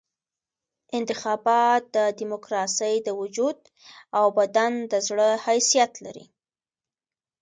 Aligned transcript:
انتخابات 0.99 1.81
د 1.95 1.97
ډیموکراسۍ 2.19 2.95
د 3.07 3.09
وجود 3.21 3.57
او 4.17 4.25
بدن 4.39 4.73
د 4.91 4.93
زړه 5.07 5.29
حیثیت 5.45 5.91
لري. 6.05 6.25